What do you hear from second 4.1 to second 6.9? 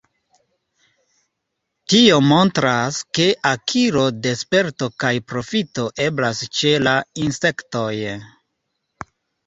de sperto kaj profito eblas ĉe